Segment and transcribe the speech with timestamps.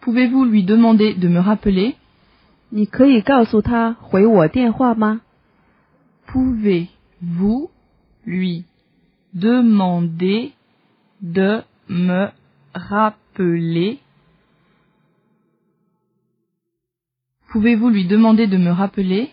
[0.00, 1.96] Pouvez-vous lui demander de me rappeler?
[6.26, 6.82] Pouvez
[7.20, 7.70] vous
[8.26, 8.64] lui
[9.34, 10.52] demander
[11.22, 12.28] de me
[12.74, 13.98] rappeler?
[17.48, 19.30] Pouvez vous lui demander de me rappeler?